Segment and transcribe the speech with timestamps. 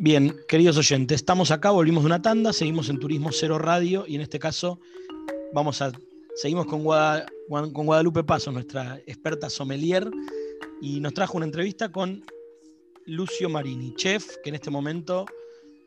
[0.00, 4.14] Bien, queridos oyentes, estamos acá, volvimos de una tanda, seguimos en Turismo Cero Radio y
[4.14, 4.78] en este caso
[5.52, 5.90] vamos a
[6.36, 10.08] seguimos con, con Guadalupe Paso, nuestra experta sommelier,
[10.80, 12.24] y nos trajo una entrevista con
[13.06, 15.26] Lucio Marini, chef, que en este momento,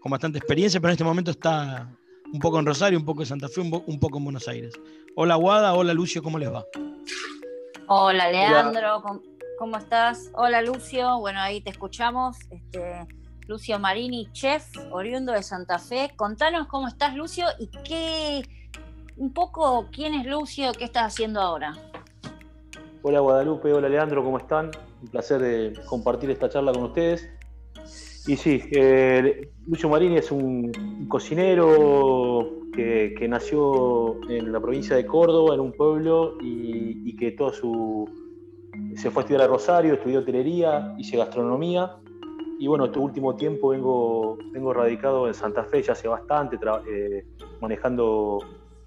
[0.02, 1.90] con bastante experiencia, pero en este momento está
[2.34, 4.74] un poco en Rosario, un poco en Santa Fe, un, poco en Buenos Aires.
[5.16, 6.66] Hola Guada, hola Lucio, ¿cómo les va?
[7.88, 9.22] Hola Leandro,
[9.58, 10.32] ¿cómo, estás?
[10.34, 12.36] Hola Lucio, bueno, ahí te escuchamos.
[12.50, 13.08] Este,
[13.52, 16.14] Lucio Marini, chef, oriundo de Santa Fe.
[16.16, 18.42] Contanos cómo estás, Lucio, y qué,
[19.18, 21.74] un poco quién es Lucio, qué estás haciendo ahora.
[23.02, 24.72] Hola Guadalupe, hola Leandro, ¿cómo están?
[25.02, 27.30] Un placer de compartir esta charla con ustedes.
[28.26, 30.72] Y sí, eh, Lucio Marini es un,
[31.10, 37.52] cocinero que, nació en la provincia de Córdoba, en un pueblo, y, y que todo
[37.52, 38.10] su
[38.96, 41.98] se fue a estudiar a Rosario, estudió hotelería, hice gastronomía
[42.62, 47.26] y bueno, este último tiempo vengo, vengo radicado en Santa Fe ya hace bastante, eh,
[47.60, 48.38] manejando,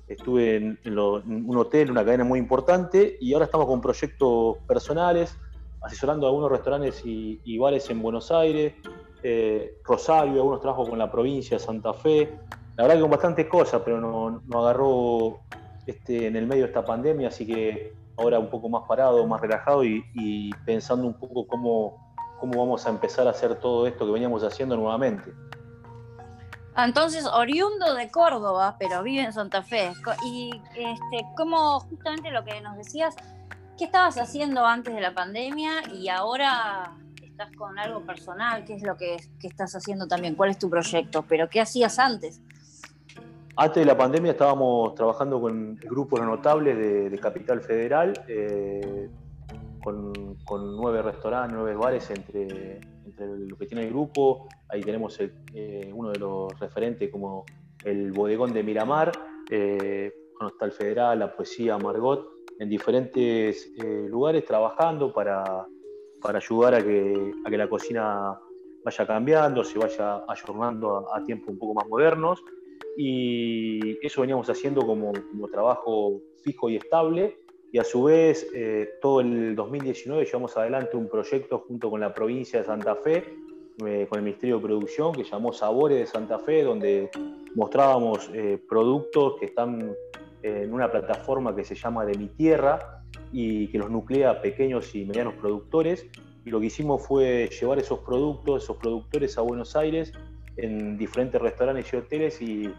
[0.06, 5.36] estuve en, un hotel, una cadena muy importante, y ahora estamos con proyectos personales,
[5.82, 8.74] asesorando a algunos restaurantes y, bares en Buenos Aires,
[9.24, 12.32] eh, Rosario, algunos trabajos con la provincia de Santa Fe.
[12.77, 15.40] La verdad que con bastantes cosas, pero no, agarró
[15.84, 19.40] este, en el medio de esta pandemia, así que ahora un poco más parado, más
[19.40, 22.04] relajado y pensando un poco cómo
[22.40, 25.32] cómo vamos a empezar a hacer todo esto que veníamos haciendo nuevamente.
[26.77, 29.92] Entonces, oriundo de Córdoba, pero vive en Santa Fe.
[30.24, 33.14] Y este, cómo justamente lo que nos decías,
[33.78, 38.64] ¿qué estabas haciendo antes de la pandemia y ahora estás con algo personal?
[38.64, 40.34] ¿Qué es lo que, estás haciendo también?
[40.34, 41.24] ¿Cuál es tu proyecto?
[41.28, 42.40] Pero ¿qué hacías antes?
[43.56, 48.24] Antes de la pandemia estábamos trabajando con el grupo Los Notables de, Capital Federal.
[48.27, 49.08] Eh,
[49.84, 52.80] con, nueve restaurantes, nueve bares entre,
[53.18, 54.48] lo que tiene el grupo.
[54.68, 57.44] Ahí tenemos eh, uno de los referentes como
[57.84, 59.12] el bodegón de Miramar,
[59.50, 60.12] eh,
[60.48, 62.27] está el Federal, la Poesía, Margot,
[62.58, 65.67] en diferentes eh, lugares trabajando para,
[66.20, 68.39] para ayudar a que, a que la cocina
[68.84, 72.42] vaya cambiando, se vaya ayornando a, tiempos un poco más modernos.
[72.96, 77.43] Y eso veníamos haciendo como, como trabajo fijo y estable
[77.74, 82.14] y a su vez eh, todo el 2019 llevamos adelante un proyecto junto con la
[82.14, 83.24] provincia de Santa Fe,
[83.85, 87.11] eh, con el Ministerio de Producción, que llamó Sabores de Santa Fe, donde
[87.57, 89.92] mostrábamos eh, productos que están
[90.45, 93.02] en una plataforma que se llama De Mi Tierra
[93.33, 96.07] y que los nuclea pequeños y medianos productores.
[96.45, 100.13] Y lo que hicimos fue llevar esos productos, esos productores a Buenos Aires
[100.58, 102.73] en diferentes restaurantes y hoteles y,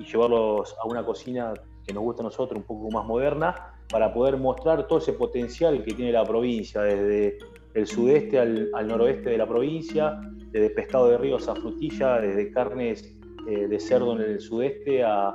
[0.00, 1.54] y llevarlos a una cocina
[1.86, 5.82] que nos gusta a nosotros, un poco más moderna, para poder mostrar todo ese potencial
[5.82, 7.38] que tiene la provincia, desde
[7.74, 10.20] el sudeste al, noroeste de la provincia,
[10.50, 13.16] desde pescado de ríos a frutilla, desde carnes
[13.48, 15.34] eh, de cerdo en el sudeste a,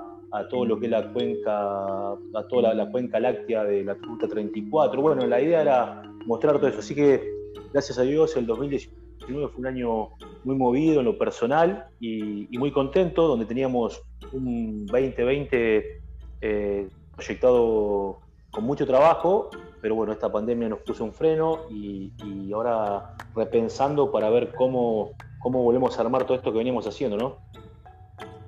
[0.50, 5.02] todo lo que es la cuenca, a toda la, cuenca láctea de la Ruta 34.
[5.02, 6.80] Bueno, la idea era mostrar todo eso.
[6.80, 7.24] Así que,
[7.72, 10.10] gracias a Dios, el 2019 fue un año
[10.44, 16.02] muy movido en lo personal y, muy contento, donde teníamos un 2020
[16.42, 18.20] eh, proyectado
[18.56, 19.50] con mucho trabajo,
[19.82, 22.14] pero bueno, esta pandemia nos puso un freno y,
[22.54, 27.36] ahora repensando para ver cómo, cómo volvemos a armar todo esto que veníamos haciendo, ¿no?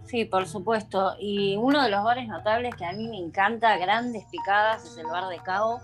[0.05, 1.15] Sí, por supuesto.
[1.19, 5.07] Y uno de los bares notables que a mí me encanta, grandes picadas, es el
[5.07, 5.81] bar de Cabo,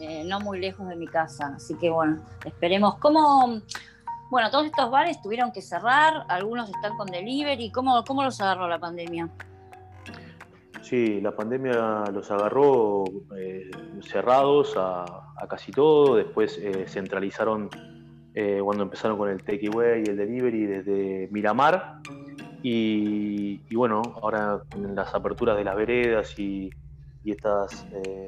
[0.00, 1.52] eh, no muy lejos de mi casa.
[1.54, 2.94] Así que bueno, esperemos.
[2.96, 3.60] ¿Cómo,
[4.30, 8.66] bueno, todos estos bares tuvieron que cerrar, algunos están con delivery, ¿cómo, cómo los agarró
[8.66, 9.28] la pandemia?
[10.88, 13.02] Sí, la pandemia los agarró
[13.36, 13.68] eh,
[14.02, 15.04] cerrados a,
[15.50, 17.68] casi todo, después eh, centralizaron
[18.32, 22.02] eh, cuando empezaron con el takeaway y el delivery desde Miramar.
[22.62, 26.70] Y, bueno, ahora con las aperturas de las veredas y,
[27.24, 27.84] estas,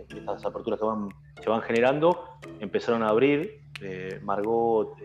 [0.09, 1.09] estas aperturas que van,
[1.41, 3.61] se van generando, empezaron a abrir
[4.23, 4.97] Margot,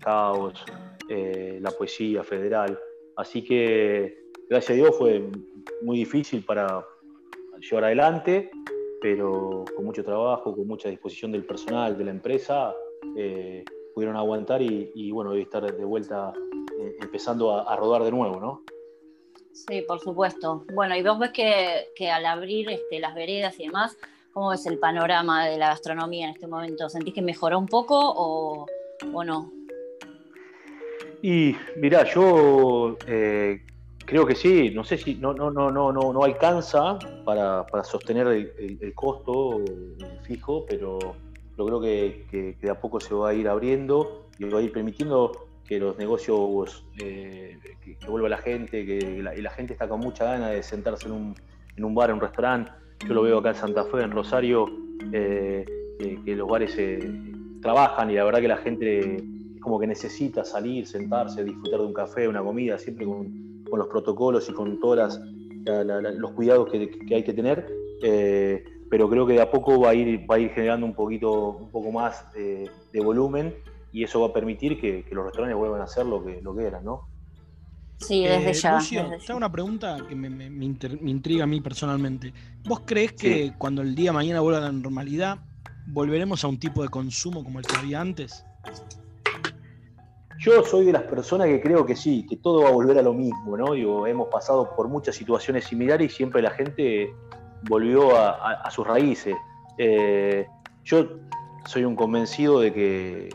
[0.00, 0.62] Caos,
[1.08, 2.78] la poesía federal,
[3.16, 5.28] así que gracias a Dios fue
[5.82, 6.86] muy difícil para
[7.58, 8.50] llevar adelante,
[9.00, 12.74] pero con mucho trabajo, con mucha disposición del personal, de la empresa,
[13.16, 13.64] eh,
[13.94, 16.32] pudieron aguantar y, bueno, hoy estar de vuelta
[16.80, 18.62] eh, empezando a, rodar de nuevo, ¿no?
[19.52, 20.64] Sí, por supuesto.
[20.74, 23.96] Bueno, y vos ves que, al abrir este, las veredas y demás,
[24.32, 26.88] ¿cómo ves el panorama de la gastronomía en este momento?
[26.88, 28.66] ¿Sentís que mejoró un poco o,
[29.24, 29.52] no?
[31.22, 33.60] Y mirá, yo eh,
[34.06, 38.26] Creo que sí, no sé si no, no, no, no, no, no alcanza para, sostener
[38.26, 39.62] el, costo
[40.22, 40.98] fijo, pero
[41.56, 44.72] yo creo que, de a poco se va a ir abriendo y va a ir
[44.72, 49.88] permitiendo que los negocios, eh, que, vuelva la gente, que la, y la gente está
[49.88, 51.34] con mucha ganas de sentarse en un,
[51.74, 52.72] en un bar, en un restaurante.
[53.08, 54.66] Yo lo veo acá en Santa Fe, en Rosario,
[55.12, 55.64] eh,
[55.98, 56.76] que los bares
[57.62, 59.24] trabajan y la verdad que la gente
[59.60, 64.48] como que necesita salir, sentarse, disfrutar de un café, una comida, siempre con, los protocolos
[64.48, 65.18] y con todos
[65.64, 67.66] los cuidados que, hay que tener.
[68.02, 70.94] Eh, pero creo que de a poco va a ir, va a ir generando un
[70.94, 72.70] poquito, un poco más de,
[73.02, 73.54] volumen
[73.92, 76.64] y eso va a permitir que, los restaurantes vuelvan a hacer lo que, lo que
[76.64, 77.08] eran, ¿no?
[77.98, 78.74] Sí, desde eh, ya.
[78.74, 80.46] Lucio, una pregunta que me,
[81.08, 82.32] intriga a mí personalmente.
[82.64, 85.38] ¿Vos crees que cuando el día mañana vuelva a la normalidad,
[85.86, 88.44] volveremos a un tipo de consumo como el que había antes?
[90.38, 93.02] Yo soy de las personas que creo que sí, que todo va a volver a
[93.02, 93.72] lo mismo, ¿no?
[93.72, 97.14] Digo, hemos pasado por muchas situaciones similares y siempre la gente
[97.68, 99.36] volvió a, sus raíces.
[99.78, 100.46] Eh,
[100.84, 101.06] yo
[101.66, 103.28] soy un convencido de que,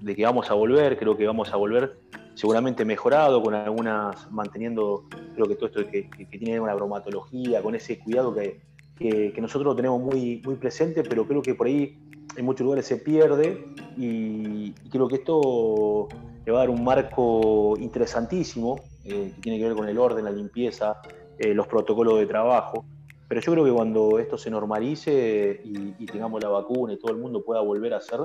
[0.00, 1.98] de que vamos a volver, creo que vamos a volver
[2.34, 5.04] seguramente mejorado, con algunas, manteniendo,
[5.34, 8.60] creo que todo esto que, que, tiene una bromatología, con ese cuidado que,
[8.96, 11.98] que, nosotros lo tenemos muy, muy presente, pero creo que por ahí
[12.38, 13.64] en muchos lugares se pierde
[13.96, 16.08] y creo que esto
[16.46, 20.24] le va a dar un marco interesantísimo eh, que tiene que ver con el orden,
[20.24, 21.00] la limpieza,
[21.36, 22.84] eh, los protocolos de trabajo.
[23.28, 27.18] Pero yo creo que cuando esto se normalice y, tengamos la vacuna y todo el
[27.18, 28.20] mundo pueda volver a hacer,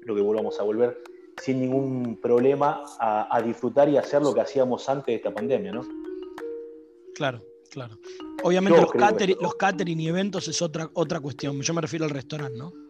[0.00, 1.02] creo que volvamos a volver
[1.36, 5.82] sin ningún problema a, disfrutar y hacer lo que hacíamos antes de esta pandemia, ¿no?
[7.14, 7.98] Claro, claro.
[8.42, 8.90] Obviamente los,
[9.40, 11.60] los, catering y eventos es otra, otra cuestión.
[11.60, 12.87] Yo me refiero al restaurante, ¿no?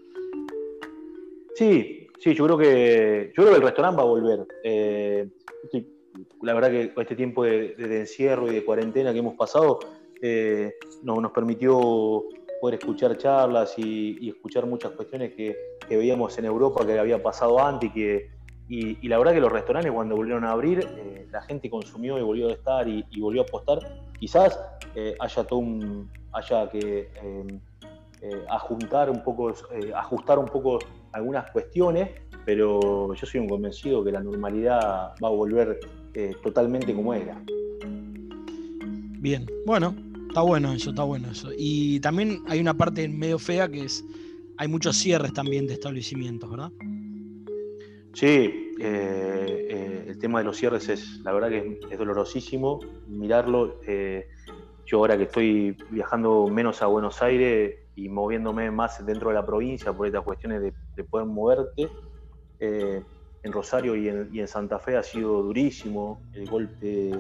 [1.59, 4.47] Sí, Sí, yo creo que, yo creo que el restaurante va a volver.
[4.65, 5.29] Eh,
[6.43, 9.79] la verdad que este tiempo de, encierro y de cuarentena que hemos pasado,
[10.21, 10.75] eh,
[11.05, 12.25] nos permitió
[12.61, 15.57] poder escuchar charlas y, escuchar muchas cuestiones que,
[15.89, 18.31] veíamos en Europa que había pasado antes y que
[18.69, 22.23] y, la verdad que los restaurantes cuando volvieron a abrir, eh, la gente consumió y
[22.23, 23.79] volvió a estar y, volvió a apostar.
[24.19, 24.61] Quizás
[25.21, 27.09] haya todo un, haya que
[28.51, 29.55] ajustar un poco,
[29.95, 30.81] ajustar un poco
[31.13, 32.11] algunas cuestiones,
[32.45, 35.79] pero yo soy un convencido que la normalidad va a volver
[36.15, 37.41] eh, totalmente como era.
[39.21, 39.95] Bien, bueno,
[40.29, 41.51] está bueno eso, está bueno eso.
[41.57, 44.05] Y también hay una parte medio fea que es,
[44.57, 46.73] hay muchos cierres también de establecimientos, ¿verdad?
[48.15, 53.81] Sí, eh, eh, el tema de los cierres es, la verdad que es, dolorosísimo mirarlo.
[54.87, 59.45] yo ahora que estoy viajando menos a Buenos Aires, y moviéndome más dentro de la
[59.45, 61.91] provincia por estas cuestiones de, poder moverte.
[62.61, 63.03] Eh,
[63.43, 67.11] en Rosario y en, Santa Fe ha sido durísimo el golpe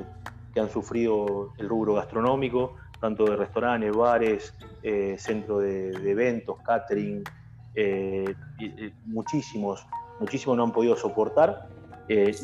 [0.54, 4.54] que han sufrido el rubro gastronómico, tanto de restaurantes, bares,
[4.84, 7.24] eh, centro de, eventos, catering,
[7.74, 8.34] eh,
[9.04, 9.84] muchísimos,
[10.20, 11.66] muchísimos no han podido soportar,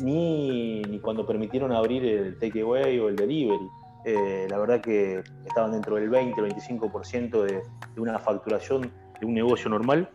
[0.01, 3.69] ni, ni, cuando permitieron abrir el takeaway o el delivery.
[4.05, 7.63] Eh, la verdad que estaban dentro del 20, 25% de,
[7.95, 10.09] de una facturación de un negocio normal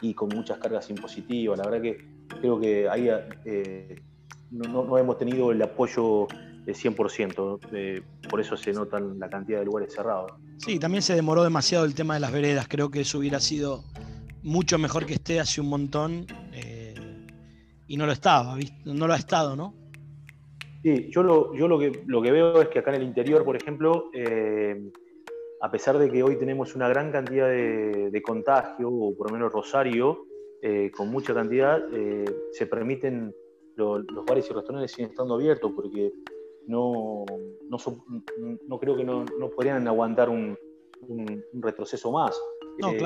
[0.00, 1.58] y con muchas cargas impositivas.
[1.58, 1.98] La verdad que
[2.40, 3.10] creo que ahí
[3.44, 4.00] eh,
[4.50, 6.28] no, hemos tenido el apoyo
[6.64, 10.32] del 100%, eh, por eso se notan la cantidad de lugares cerrados.
[10.56, 13.84] Sí, también se demoró demasiado el tema de las veredas, creo que eso hubiera sido
[14.42, 16.26] mucho mejor que esté hace un montón
[17.86, 19.74] y no lo estaba, no lo ha estado, ¿no?
[20.82, 23.44] Sí, yo lo, yo lo, que, lo que veo es que acá en el interior,
[23.44, 24.80] por ejemplo, eh,
[25.60, 29.52] a pesar de que hoy tenemos una gran cantidad de, contagio, o por lo menos
[29.52, 30.26] Rosario,
[30.62, 33.34] eh, con mucha cantidad, eh, se permiten,
[33.76, 36.12] los bares y restaurantes siguen estando abiertos porque
[36.66, 37.24] no,
[37.68, 40.56] no, creo que no, podrían aguantar un,
[41.54, 42.40] retroceso más.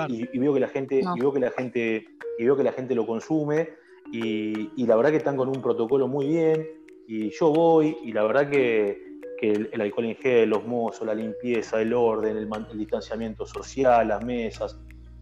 [0.09, 2.07] y, veo que la gente, y veo que la gente,
[2.39, 3.71] y veo que la gente lo consume,
[4.13, 8.13] y, y la verdad que están con un protocolo muy bien y yo voy y
[8.13, 13.45] la verdad que, el, alcohol en gel, los mozos, la limpieza, el orden, el, distanciamiento
[13.45, 14.79] social, las mesas,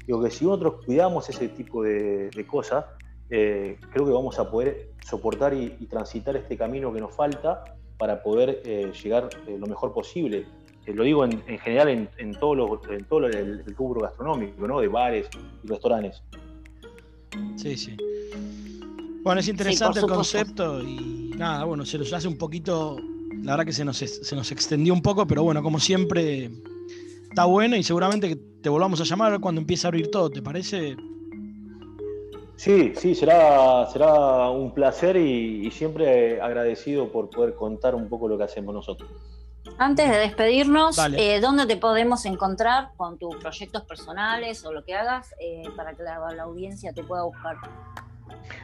[0.07, 2.85] digo que si nosotros cuidamos ese tipo de, cosas,
[3.31, 7.65] eh, creo que vamos a poder soportar y, transitar este camino que nos falta
[7.99, 10.47] para poder eh, llegar eh, lo mejor posible.
[10.87, 14.81] lo digo en, general en, todo, en todo el, rubro gastronómico, ¿no?
[14.81, 15.29] de bares
[15.65, 16.23] y restaurantes.
[17.57, 17.97] Sí, sí.
[19.23, 22.97] Bueno, es interesante el concepto y nada, bueno, se nos hace un poquito,
[23.43, 26.51] la verdad que se nos, se nos extendió un poco, pero bueno, como siempre,
[27.29, 30.43] está bueno y seguramente que te volvamos a llamar cuando empiece a abrir todo, ¿te
[30.43, 30.97] parece?
[32.57, 38.39] Sí, sí, será, será un placer y, siempre agradecido por poder contar un poco lo
[38.39, 39.11] que hacemos nosotros.
[39.79, 44.95] Antes de despedirnos, eh, ¿dónde te podemos encontrar con tus proyectos personales o lo que
[44.95, 47.57] hagas eh, para que la, la, audiencia te pueda buscar?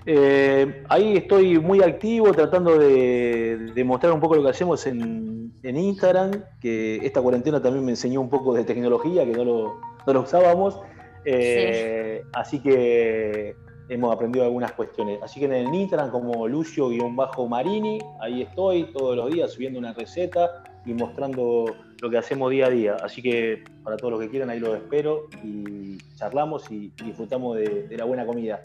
[0.06, 6.30] Eh, ahí estoy muy activo tratando de, mostrar un poco lo que hacemos en, Instagram,
[6.60, 10.80] que esta cuarentena también me enseñó un poco de tecnología, que no lo, no usábamos.
[11.24, 13.54] Eh, así que
[13.88, 15.20] hemos aprendido algunas cuestiones.
[15.22, 20.62] Así que en el Instagram como Lucio-Marini, ahí estoy todos los días subiendo una receta
[20.84, 22.96] y mostrando lo que hacemos día a día.
[23.02, 27.96] Así que para todos los que quieran, ahí los espero y charlamos y, disfrutamos de,
[27.96, 28.60] la buena comida.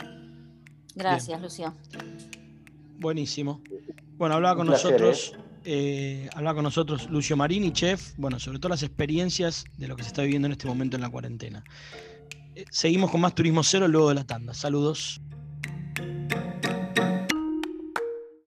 [0.95, 1.73] Gracias, Lucio.
[3.00, 3.62] Buenísimo.
[4.17, 5.33] Bueno, hablaba con nosotros.
[5.35, 5.43] ¿eh?
[5.65, 10.03] Eh, hablaba con nosotros Lucio Marini, chef, bueno, sobre todo las experiencias de lo que
[10.03, 11.63] se está viviendo en este momento en la cuarentena.
[12.55, 14.53] Eh, seguimos con más Turismo Cero luego de la tanda.
[14.53, 15.21] Saludos.